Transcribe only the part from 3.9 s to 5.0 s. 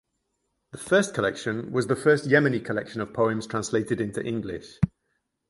into English.